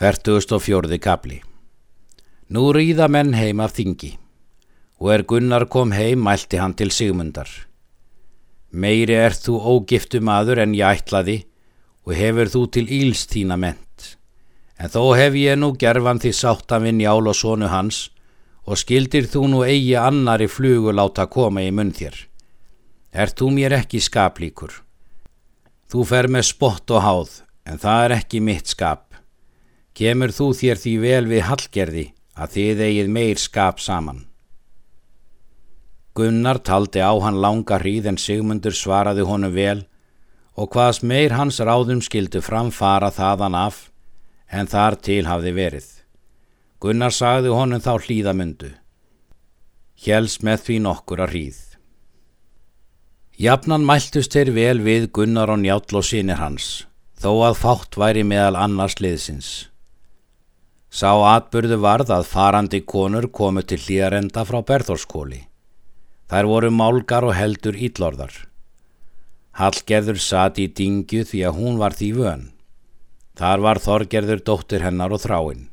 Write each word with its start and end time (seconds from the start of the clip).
Fertugust 0.00 0.48
og 0.56 0.62
fjórði 0.64 0.96
kapli 0.96 1.34
Nú 2.56 2.70
ríða 2.72 3.04
menn 3.12 3.34
heim 3.36 3.58
af 3.60 3.74
þingi 3.76 4.14
og 4.96 5.10
er 5.12 5.24
Gunnar 5.28 5.66
kom 5.68 5.90
heim 5.92 6.22
mælti 6.24 6.56
hann 6.56 6.72
til 6.72 6.88
Sigmundar. 6.88 7.50
Meiri 8.72 9.18
er 9.26 9.36
þú 9.36 9.58
ógiftu 9.74 10.22
maður 10.24 10.62
en 10.64 10.72
ég 10.78 11.02
ætlaði 11.02 11.34
og 12.06 12.14
hefur 12.16 12.48
þú 12.54 12.62
til 12.76 12.86
íls 13.00 13.26
þína 13.28 13.58
ment. 13.60 14.06
En 14.80 14.88
þó 14.88 15.12
hef 15.20 15.36
ég 15.36 15.60
nú 15.60 15.74
gerfan 15.76 16.22
því 16.24 16.32
sáttaminn 16.38 17.04
jál 17.04 17.20
og 17.20 17.36
sonu 17.36 17.68
hans 17.68 18.06
og 18.64 18.80
skildir 18.80 19.28
þú 19.28 19.44
nú 19.52 19.62
eigi 19.68 19.98
annari 20.00 20.48
flugu 20.48 20.96
láta 20.96 21.28
koma 21.28 21.60
í 21.60 21.68
munn 21.76 21.92
þér. 21.92 22.16
Er 23.12 23.36
þú 23.36 23.52
mér 23.52 23.76
ekki 23.82 24.00
skaplíkur? 24.00 24.80
Þú 25.92 26.08
fer 26.08 26.32
með 26.32 26.48
spott 26.54 26.88
og 26.88 27.04
háð 27.04 27.38
en 27.68 27.84
það 27.84 28.08
er 28.08 28.18
ekki 28.22 28.40
mitt 28.48 28.72
skap. 28.72 29.09
Kemur 30.00 30.32
þú 30.32 30.46
þér 30.56 30.78
því 30.80 30.92
vel 31.02 31.24
við 31.28 31.42
hallgerði 31.44 32.06
að 32.40 32.52
þið 32.54 32.78
eigið 32.86 33.08
meir 33.12 33.40
skap 33.40 33.82
saman. 33.84 34.22
Gunnar 36.16 36.62
taldi 36.64 37.02
á 37.04 37.12
hann 37.20 37.36
langa 37.44 37.76
hríð 37.82 38.08
en 38.08 38.16
Sigmundur 38.16 38.72
svaraði 38.72 39.26
honum 39.28 39.52
vel 39.52 39.82
og 40.56 40.72
hvaðs 40.72 41.02
meir 41.04 41.36
hans 41.36 41.60
ráðum 41.60 42.00
skildu 42.00 42.40
framfara 42.40 43.12
þaðan 43.12 43.58
af 43.60 43.90
en 44.48 44.72
þar 44.72 44.96
til 45.04 45.26
hafði 45.28 45.52
verið. 45.58 45.88
Gunnar 46.80 47.12
sagði 47.12 47.52
honum 47.52 47.84
þá 47.84 47.92
hlýðamundu. 48.00 48.72
Hjels 50.00 50.40
með 50.40 50.64
því 50.64 50.78
nokkur 50.86 51.20
að 51.20 51.34
hríð. 51.34 51.58
Jafnan 53.36 53.84
mæltust 53.84 54.32
þeir 54.32 54.56
vel 54.56 54.80
við 54.80 55.10
Gunnar 55.12 55.52
og 55.52 55.60
Njáll 55.60 55.96
og 56.00 56.04
sínir 56.08 56.40
hans, 56.40 56.86
þó 57.20 57.52
að 57.52 57.60
fátt 57.60 58.00
væri 58.00 58.24
meðal 58.24 58.56
annars 58.56 58.96
liðsins. 59.00 59.69
Sá 60.90 61.14
atbyrðu 61.14 61.78
varð 61.78 62.10
að 62.10 62.26
farandi 62.26 62.80
konur 62.82 63.28
komu 63.30 63.62
til 63.62 63.78
hlýðarenda 63.78 64.42
frá 64.46 64.58
Berðorskóli. 64.66 65.44
Þær 66.30 66.48
voru 66.50 66.70
málgar 66.74 67.26
og 67.26 67.36
heldur 67.38 67.78
íllorðar. 67.78 68.32
Hallgerður 69.54 70.18
sati 70.18 70.66
í 70.66 70.72
dingju 70.74 71.22
því 71.30 71.44
að 71.46 71.56
hún 71.62 71.78
var 71.78 71.94
því 71.94 72.10
vön. 72.18 72.44
Þar 73.38 73.62
var 73.66 73.78
Þorgerður 73.82 74.42
dóttir 74.46 74.82
hennar 74.82 75.14
og 75.14 75.22
þráinn. 75.22 75.68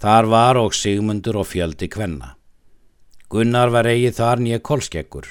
Þar 0.00 0.32
var 0.32 0.56
og 0.56 0.72
Sigmundur 0.74 1.36
og 1.42 1.48
fjöldi 1.52 1.90
kvenna. 1.92 2.34
Gunnar 3.28 3.70
var 3.70 3.86
eigið 3.86 4.16
þar 4.16 4.40
nýja 4.40 4.64
kolskekkur. 4.64 5.26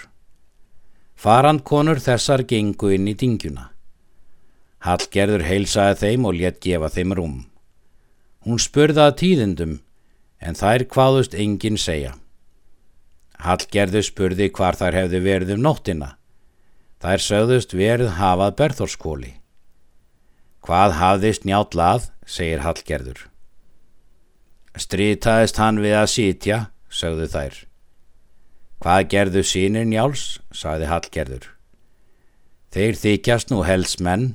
Farand 1.17 1.65
konur 1.65 1.97
þessar 1.99 2.45
gengu 2.47 2.93
inn 2.93 3.09
í 3.09 3.17
dingjuna. 3.17 3.71
Hallgerður 4.85 5.43
heilsaði 5.49 5.97
þeim 5.99 6.29
og 6.29 6.37
létt 6.37 6.61
gefa 6.63 6.93
þeim 6.93 7.17
rúm. 7.17 7.39
Hún 8.45 8.59
spurði 8.61 9.03
að 9.03 9.17
tíðindum, 9.21 9.75
en 10.39 10.55
þær 10.55 10.85
hvaðust 10.93 11.35
enginn 11.35 11.79
segja. 11.79 12.13
Hallgerðu 13.39 14.03
spurði 14.03 14.49
hvar 14.55 14.75
þær 14.79 14.97
hefði 15.01 15.19
verið 15.23 15.53
um 15.55 15.63
nóttina. 15.63 16.13
Þær 16.99 17.23
sögðust 17.23 17.75
verið 17.75 18.15
hafað 18.19 18.55
berþórskóli. 18.59 19.33
Hvað 20.63 20.95
hafðist 20.99 21.45
njáttlað, 21.47 22.09
segir 22.27 22.63
Hallgerður. 22.65 23.21
Strýtaðist 24.79 25.59
hann 25.59 25.79
við 25.83 25.95
að 25.99 26.11
sítja, 26.11 26.57
sögðu 26.91 27.29
þær. 27.31 27.55
Hvað 28.79 29.07
gerðu 29.11 29.43
sínir 29.43 29.87
njáls, 29.87 30.25
sagði 30.55 30.91
Hallgerður. 30.91 31.47
Þeir 32.75 32.99
þykjast 32.99 33.49
nú 33.51 33.63
helsmenn. 33.67 34.27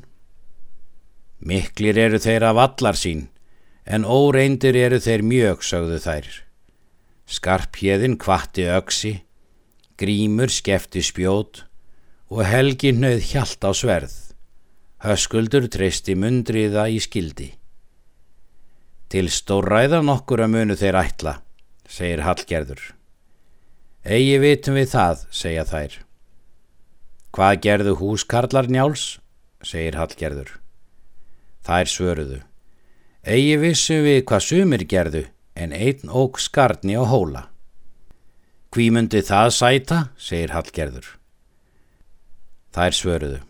Miklir 1.45 2.01
eru 2.01 2.19
þeir 2.21 2.49
af 2.51 2.61
allar 2.65 2.99
sín, 2.99 3.29
en 3.85 4.05
óreindir 4.05 4.77
eru 4.77 4.99
þeir 5.01 5.25
mjög, 5.25 5.65
sögðu 5.65 6.01
þær. 6.01 6.29
Skarpjeðin 7.29 8.17
kvatti 8.21 8.67
öksi, 8.69 9.15
grímur 10.01 10.53
skefti 10.53 11.03
spjót 11.05 11.65
og 12.33 12.45
helgi 12.49 12.95
hnauð 12.97 13.23
hjalt 13.31 13.65
á 13.65 13.71
sverð. 13.77 14.17
Höskuldur 15.05 15.69
treysti 15.69 16.17
mundriða 16.17 16.87
í 16.89 17.01
skildi. 17.03 17.51
Til 19.13 19.29
stórræða 19.29 20.01
nokkur 20.03 20.43
að 20.47 20.55
munu 20.55 20.77
þeir 20.81 20.97
ætla, 20.99 21.35
segir 21.85 22.25
Hallgerður. 22.25 22.81
Egi 24.05 24.41
vitum 24.41 24.79
við 24.81 24.89
það, 24.97 25.27
segja 25.33 25.67
þær. 25.69 25.99
Hvað 27.35 27.61
gerðu 27.67 27.95
húskarlar 28.01 28.69
njáls, 28.73 29.05
segir 29.65 30.01
Hallgerður. 30.01 30.57
Þær 31.65 31.93
svöruðu. 31.93 32.41
Egi 33.25 33.55
vissu 33.57 34.03
við 34.05 34.19
hvað 34.29 34.43
sumir 34.45 34.83
gerðu 34.85 35.23
en 35.57 35.73
einn 35.73 36.11
óg 36.13 36.37
skarni 36.37 36.93
á 36.93 37.09
hóla. 37.09 37.47
Hví 38.69 38.91
myndi 38.93 39.23
það 39.25 39.49
sæta, 39.57 40.01
segir 40.21 40.53
Hallgerður. 40.53 41.07
Þær 42.77 42.99
svöruðu. 42.99 43.41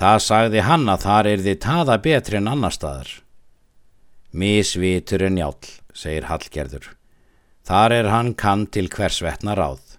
Það 0.00 0.18
sagði 0.24 0.64
hann 0.64 0.88
að 0.88 1.04
þar 1.04 1.30
er 1.34 1.44
þið 1.44 1.60
taða 1.66 1.98
betri 2.06 2.40
en 2.40 2.48
annar 2.48 2.72
staðar. 2.72 3.12
Mísvitur 4.32 5.26
en 5.28 5.40
jál, 5.42 5.70
segir 5.92 6.30
Hallgerður. 6.32 6.88
Þar 7.68 7.98
er 8.00 8.08
hann 8.08 8.32
kann 8.32 8.64
til 8.72 8.88
hversvetna 8.88 9.52
ráð. 9.58 9.98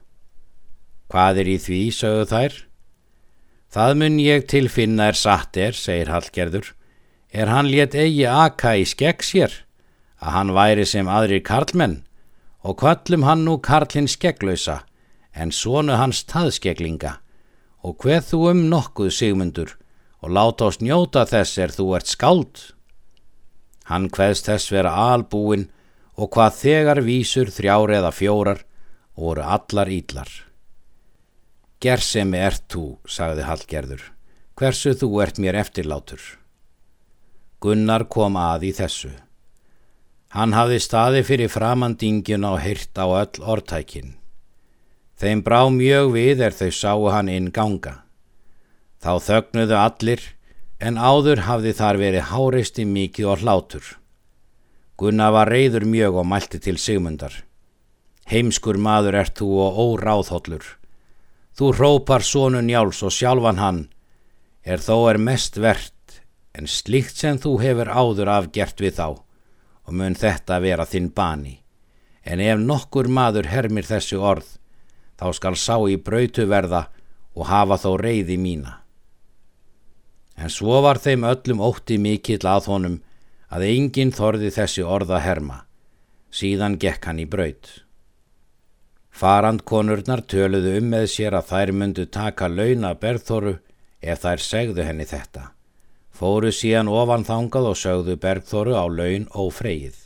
Hvað 1.14 1.44
er 1.44 1.52
í 1.54 1.60
því, 1.62 1.84
sögðu 1.94 2.30
þær? 2.34 2.62
Það 3.70 4.00
mun 4.02 4.24
ég 4.24 4.48
tilfinna 4.50 5.12
er 5.14 5.20
satt 5.20 5.62
er, 5.62 5.78
segir 5.78 6.10
Hallgerður 6.10 6.74
er 7.34 7.50
hann 7.50 7.68
létt 7.68 7.98
eigi 7.98 8.28
aka 8.30 8.76
í 8.78 8.86
skegg 8.86 9.26
sér, 9.26 9.52
að 10.22 10.36
hann 10.38 10.54
væri 10.54 10.86
sem 10.86 11.10
aðrir 11.10 11.42
karlmenn 11.44 12.04
og 12.64 12.78
kvallum 12.80 13.26
hann 13.28 13.44
nú 13.48 13.58
karlinn 13.58 14.08
skegglausa 14.08 14.84
en 15.34 15.52
svonu 15.52 15.98
hans 15.98 16.22
taðskeglinga 16.30 17.18
og 17.84 17.98
hveð 18.04 18.30
þú 18.30 18.42
um 18.52 18.62
nokkuð 18.72 19.10
sigmundur 19.18 19.74
og 20.24 20.32
láta 20.38 20.70
oss 20.70 20.80
njóta 20.80 21.26
þess 21.28 21.60
er 21.60 21.74
þú 21.76 21.88
ert 21.98 22.08
skáld. 22.08 22.62
Hann 23.90 24.08
hveðst 24.14 24.48
þess 24.48 24.72
vera 24.72 24.94
albúin 25.12 25.68
og 26.16 26.32
hvað 26.32 26.60
þegar 26.62 27.02
vísur 27.04 27.52
þrjár 27.52 27.92
eða 27.98 28.14
fjórar 28.16 28.64
og 29.18 29.26
voru 29.28 29.44
allar 29.58 29.92
ídlar. 29.92 30.30
Gersemi 31.84 32.40
ert 32.40 32.64
þú, 32.72 32.86
sagði 33.04 33.44
Hallgerður, 33.44 34.06
hversu 34.56 34.94
þú 34.96 35.10
ert 35.26 35.42
mér 35.44 35.60
eftirlátur. 35.60 36.22
Gunnar 37.64 38.04
kom 38.12 38.36
að 38.36 38.66
í 38.68 38.70
þessu. 38.76 39.14
Hann 40.36 40.52
hafði 40.52 40.80
staði 40.84 41.22
fyrir 41.24 41.52
framandingin 41.54 42.44
og 42.44 42.58
hyrt 42.60 43.00
á 43.00 43.08
öll 43.08 43.40
orðtækin. 43.40 44.18
Þeim 45.16 45.44
brá 45.46 45.62
mjög 45.72 46.10
við 46.12 46.44
er 46.44 46.58
þau 46.58 46.72
sáu 46.76 47.06
hann 47.14 47.32
inn 47.32 47.48
ganga. 47.56 48.02
Þá 49.00 49.12
þögnuðu 49.30 49.78
allir 49.80 50.26
en 50.84 51.00
áður 51.00 51.46
hafði 51.48 51.74
þar 51.80 52.02
verið 52.04 52.28
háreisti 52.34 52.84
mikið 52.84 53.32
og 53.32 53.46
hlátur. 53.46 53.86
Gunnar 55.00 55.32
var 55.38 55.54
reyður 55.56 55.88
mjög 55.88 56.20
og 56.20 56.30
mælti 56.34 56.60
til 56.60 56.76
Sigmundar. 56.76 57.46
Heimskur 58.28 58.76
maður 58.76 59.22
ert 59.22 59.40
þú 59.40 59.50
og 59.64 59.82
óráðhóllur. 59.86 60.66
Þú 61.56 61.72
rópar 61.80 62.28
sónun 62.28 62.72
Jáls 62.74 63.00
og 63.08 63.16
sjálfan 63.16 63.64
hann, 63.64 63.84
er 64.68 64.84
þó 64.84 65.14
er 65.14 65.22
mest 65.22 65.56
verðt 65.56 65.93
en 66.54 66.70
slikt 66.70 67.18
sem 67.18 67.40
þú 67.42 67.56
hefur 67.62 67.90
áður 67.90 68.30
afgjert 68.30 68.82
við 68.82 68.98
þá 69.00 69.08
og 69.84 69.96
mun 70.00 70.16
þetta 70.16 70.60
vera 70.64 70.86
þinn 70.88 71.10
bani. 71.16 71.58
En 72.24 72.40
ef 72.40 72.60
nokkur 72.62 73.10
maður 73.12 73.50
hermir 73.52 73.88
þessu 73.88 74.22
orð, 74.24 74.46
þá 75.20 75.28
skal 75.36 75.56
sá 75.60 75.76
í 75.92 75.98
brautu 76.00 76.46
verða 76.48 76.86
og 77.34 77.50
hafa 77.50 77.80
þó 77.82 77.92
reyði 78.00 78.38
mína. 78.40 78.78
En 80.40 80.50
svo 80.50 80.80
var 80.82 81.02
þeim 81.02 81.26
öllum 81.30 81.62
ótti 81.62 81.98
mikill 82.02 82.46
að 82.48 82.70
honum 82.72 83.02
að 83.54 83.68
enginn 83.70 84.14
þorði 84.16 84.54
þessi 84.54 84.86
orða 84.86 85.20
herma. 85.22 85.66
Síðan 86.34 86.80
gekk 86.82 87.10
hann 87.10 87.22
í 87.22 87.28
braut. 87.30 87.84
Farandkonurnar 89.14 90.24
töluðu 90.26 90.80
um 90.80 90.88
með 90.96 91.10
sér 91.14 91.38
að 91.38 91.52
þær 91.52 91.74
myndu 91.82 92.08
taka 92.10 92.50
launa 92.50 92.96
berðþoru 92.98 93.60
ef 94.02 94.24
þær 94.24 94.42
segðu 94.42 94.88
henni 94.88 95.06
þetta 95.06 95.53
fóru 96.14 96.52
síðan 96.54 96.92
ofan 96.92 97.26
þangað 97.26 97.70
og 97.72 97.80
sögðu 97.80 98.16
Bergþóru 98.22 98.78
á 98.78 98.86
laun 98.86 99.28
og 99.34 99.52
freyið. 99.58 99.98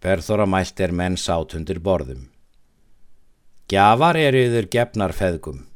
Bergþóra 0.00 0.46
mælt 0.48 0.80
er 0.80 0.94
menn 0.94 1.18
sátundir 1.20 1.80
borðum. 1.84 2.28
Gjafar 3.68 4.16
eru 4.16 4.44
yfir 4.46 4.68
gefnar 4.72 5.12
feðgum 5.12 5.66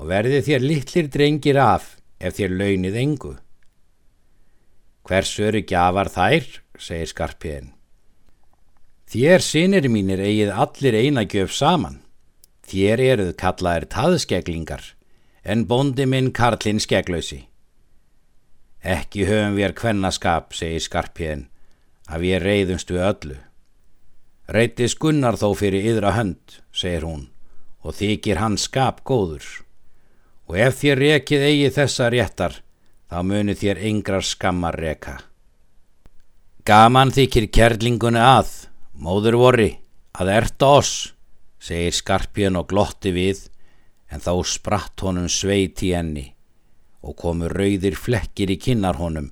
og 0.00 0.06
verði 0.08 0.40
þér 0.46 0.64
litlir 0.64 1.10
drengir 1.12 1.58
af 1.60 1.96
ef 2.20 2.38
þér 2.38 2.54
launið 2.56 2.96
engu. 3.02 3.34
Hversu 5.04 5.44
eru 5.50 5.60
gjafar 5.66 6.08
þær, 6.12 6.46
segir 6.78 7.10
skarpiðin. 7.10 7.72
Þér 9.10 9.42
sinir 9.42 9.88
mínir 9.90 10.22
eigið 10.22 10.54
allir 10.54 10.96
eina 10.96 11.26
gjöf 11.26 11.52
saman. 11.52 11.98
Þér 12.70 13.02
eruð 13.02 13.34
kallaðir 13.42 13.88
taðskeglingar 13.90 14.84
en 15.42 15.66
bóndi 15.66 16.06
minn 16.06 16.30
Karlinn 16.32 16.78
skeglausi. 16.80 17.49
Ekki 18.80 19.26
höfum 19.28 19.58
við 19.58 19.66
er 19.66 19.74
kvennaskap, 19.76 20.54
segir 20.56 20.80
skarpiðin, 20.80 21.48
að 22.08 22.22
við 22.24 22.38
reyðumst 22.44 22.92
við 22.92 23.02
öllu. 23.04 23.36
Reytis 24.48 24.94
Gunnar 24.96 25.36
þó 25.36 25.52
fyrir 25.54 25.84
yðra 25.92 26.14
hönd, 26.16 26.56
segir 26.72 27.04
hún, 27.04 27.26
og 27.84 27.98
þykir 27.98 28.40
hann 28.40 28.56
skap 28.56 29.04
góður. 29.04 29.44
Og 30.48 30.56
ef 30.56 30.80
þér 30.80 31.02
rekið 31.04 31.44
eigi 31.50 31.68
þessa 31.76 32.08
réttar, 32.10 32.56
þá 33.12 33.20
muni 33.28 33.54
þér 33.54 33.84
yngrar 33.90 34.24
skammar 34.24 34.80
reka. 34.80 35.20
Gaman 36.64 37.12
þykir 37.12 37.50
kerlingunni 37.52 38.24
að, 38.24 38.48
móður 38.96 39.36
vorri, 39.44 39.70
að 40.16 40.32
erta 40.40 40.74
oss, 40.80 41.12
segir 41.60 41.92
skarpjön 41.92 42.56
og 42.56 42.72
glotti 42.72 43.12
við, 43.12 43.44
en 44.08 44.24
þá 44.24 44.32
spratt 44.48 45.04
honum 45.04 45.28
sveit 45.28 45.84
í 45.84 45.92
enni 45.94 46.30
og 47.00 47.16
komu 47.16 47.48
rauðir 47.48 47.96
flekkir 47.96 48.52
í 48.52 48.58
kinnar 48.60 48.98
honum, 49.00 49.30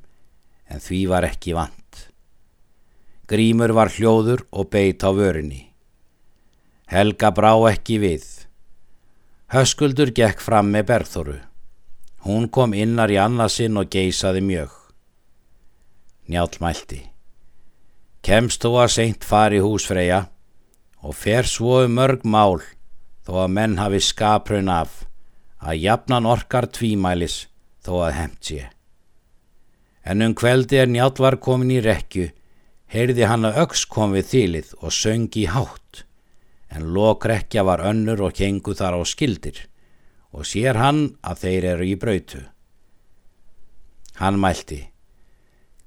en 0.68 0.80
því 0.80 1.00
var 1.12 1.26
ekki 1.28 1.54
vant. 1.56 2.04
Grímur 3.28 3.74
var 3.76 3.92
hljóður 3.92 4.46
og 4.50 4.70
beit 4.72 5.04
á 5.04 5.12
vörinni. 5.12 5.66
Helga 6.88 7.28
brá 7.36 7.52
ekki 7.68 7.98
við. 8.00 8.24
Höskuldur 9.52 10.14
gekk 10.16 10.40
fram 10.40 10.70
með 10.72 10.88
Berþóru. 10.88 11.36
Hún 12.24 12.48
kom 12.48 12.72
innar 12.72 13.12
í 13.12 13.18
annarsinn 13.20 13.76
og 13.76 13.90
geysaði 13.92 14.40
mjög. 14.44 14.72
Njálf 16.28 16.58
mælti. 16.64 17.02
Kemst 18.24 18.64
þú 18.64 18.72
að 18.82 18.90
seint 18.96 19.24
fari 19.24 19.60
húsfreyja 19.64 20.24
og 21.04 21.14
fer 21.16 21.46
svo 21.46 21.82
um 21.84 21.94
mörg 21.96 22.24
mál 22.24 22.58
þó 23.24 23.44
að 23.44 23.54
menn 23.54 23.76
hafi 23.78 24.00
skaprun 24.02 24.72
af 24.72 25.04
að 25.60 25.80
jafnan 25.84 26.26
orkar 26.26 26.66
tvímælis 26.72 27.46
þó 27.84 27.94
að 28.08 28.16
hemt 28.19 28.42
sé. 28.44 28.64
En 30.04 30.25
um 30.25 30.34
kveldi 30.34 30.78
er 30.80 30.88
njálf 30.88 31.20
var 31.20 31.36
komin 31.42 31.75
í 31.75 31.80
rekju 31.84 32.30
heyrði 32.92 33.28
hann 33.28 33.46
að 33.48 33.62
öks 33.64 33.84
kom 33.88 34.14
við 34.16 34.30
þýlið 34.32 34.70
og 34.80 34.94
söngi 34.94 35.44
hátt, 35.52 36.04
en 36.72 36.88
lokrekja 36.94 37.64
var 37.64 37.84
önnur 37.84 38.28
og 38.28 38.36
kengu 38.36 38.75
þar 38.76 38.98
á 39.00 39.02
skildir, 39.08 39.66
og 40.32 40.48
sér 40.48 40.80
hann 40.80 41.19
að 41.20 41.44
þeir 41.44 41.69
eru 41.75 41.88
í 41.88 41.96
brautu. 42.00 42.42
Hann 44.19 44.40
mælti, 44.40 44.80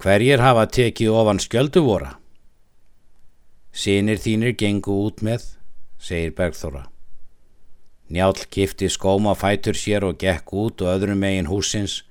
hverjir 0.01 0.41
hafa 0.41 0.67
tekið 0.69 1.17
ofan 1.17 1.41
skjöldu 1.41 1.83
vora? 1.85 2.15
Sýnir 3.71 4.19
þínir 4.19 4.55
gengu 4.59 4.93
út 5.07 5.21
með, 5.25 5.45
segir 5.97 6.35
Bergþóra. 6.35 6.85
Njálf 8.11 8.49
kifti 8.51 8.89
skóma 8.91 9.33
fætur 9.39 9.77
sér 9.79 10.03
og 10.03 10.19
gekk 10.19 10.51
út 10.51 10.83
og 10.83 10.91
öðrum 10.91 11.21
megin 11.23 11.47
húsins 11.47 12.01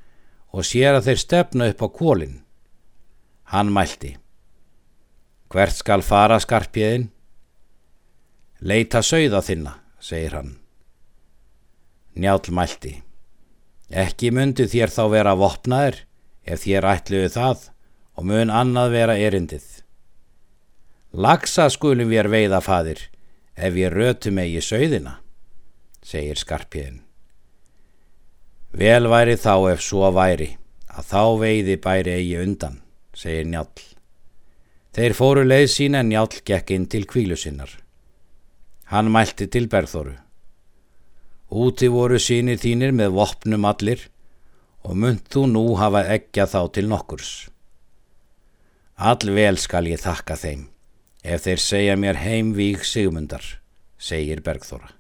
og 0.51 0.65
sér 0.65 0.97
að 0.97 1.11
þeir 1.11 1.21
stefna 1.21 1.69
upp 1.71 1.85
á 1.85 1.89
kólinn. 1.93 2.41
Hann 3.53 3.73
mælti, 3.75 4.17
Hvert 5.51 5.75
skal 5.75 6.03
fara 6.07 6.37
skarpjöðin? 6.39 7.09
Leita 8.63 9.01
sögða 9.03 9.41
þinna, 9.43 9.73
segir 9.99 10.37
hann. 10.39 10.53
Njálf 12.15 12.53
mælti. 12.55 12.93
Ekki 13.91 14.31
myndi 14.31 14.69
þér 14.71 14.93
þá 14.95 15.03
vera 15.11 15.35
vopnaðir 15.35 16.05
ef 16.47 16.63
þér 16.63 16.87
ætluðu 16.93 17.33
það 17.35 17.65
og 18.15 18.29
mun 18.31 18.53
annað 18.55 18.95
vera 18.95 19.17
erindið. 19.19 19.67
Lagsa 21.11 21.67
skulum 21.75 22.13
við 22.15 22.31
veiða 22.31 22.61
fadir 22.63 23.03
ef 23.59 23.75
ég 23.75 23.91
rötu 23.91 24.31
mig 24.31 24.55
í 24.55 24.63
sögðina, 24.63 25.19
segir 26.03 26.39
skarpjöðin. 26.41 27.01
Vel 28.73 29.09
væri 29.11 29.35
þá 29.35 29.73
ef 29.73 29.83
svo 29.83 30.11
væri 30.15 30.53
að 30.91 31.07
þá 31.11 31.23
veiði 31.43 31.77
bæri 31.83 32.17
eigi 32.19 32.37
undan, 32.43 32.81
segir 33.15 33.49
Njálf. 33.51 33.87
Þeir 34.95 35.15
fóru 35.15 35.45
leið 35.47 35.69
sína 35.71 36.03
en 36.03 36.11
Njálf 36.11 36.41
gekk 36.47 36.73
inn 36.75 36.87
til 36.91 37.07
kvílu 37.11 37.39
sinnar. 37.39 37.71
Hann 38.91 39.11
mælti 39.11 39.47
til 39.47 39.69
Berðóru. 39.71 40.17
Úti 41.51 41.91
voru 41.91 42.19
sínir 42.19 42.59
þínir 42.63 42.95
með 42.95 43.15
vopnum 43.19 43.67
allir 43.67 44.07
og 44.87 44.95
mynd 44.97 45.27
þú 45.31 45.47
nú 45.51 45.65
hafa 45.79 46.05
eggja 46.15 46.47
þá 46.47 46.61
til 46.75 46.87
nokkurs. 46.91 47.33
All 48.99 49.35
vel 49.35 49.59
skal 49.59 49.91
ég 49.91 50.03
þakka 50.03 50.37
þeim 50.39 50.69
ef 51.25 51.45
þeir 51.45 51.61
segja 51.61 51.99
mér 52.01 52.23
heim 52.23 52.55
víg 52.57 52.87
sigmundar, 52.87 53.43
segir 53.99 54.41
Bergþóra. 54.47 55.00